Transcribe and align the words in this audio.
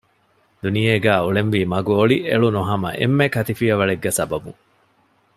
ދުނިޔޭގައި 0.61 1.23
އުޅެންވީ 1.23 1.61
މަގު 1.71 1.91
އޮޅި 1.97 2.17
އެޅުނު 2.29 2.61
ހަމަ 2.69 2.89
އެންމެ 2.99 3.25
ކަތިފިޔަވަޅެއްގެ 3.35 4.11
ސަބަބުން 4.17 4.59